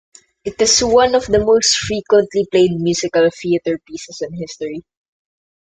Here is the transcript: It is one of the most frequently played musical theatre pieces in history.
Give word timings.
It 0.43 0.59
is 0.59 0.79
one 0.83 1.13
of 1.13 1.27
the 1.27 1.37
most 1.45 1.77
frequently 1.77 2.47
played 2.51 2.71
musical 2.71 3.29
theatre 3.39 3.77
pieces 3.87 4.19
in 4.23 4.33
history. 4.33 4.81